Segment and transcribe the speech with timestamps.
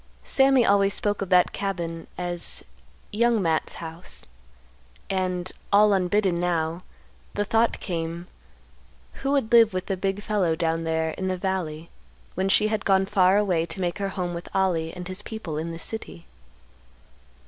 [0.23, 2.63] Sammy always spoke of that cabin as
[3.11, 4.25] "Young Matt's house."
[5.11, 6.81] And, all unbidden now,
[7.35, 8.25] the thought came,
[9.21, 11.91] who would live with the big fellow down there in the valley
[12.33, 15.59] when she had gone far away to make her home with Ollie and his people
[15.59, 16.25] in the city?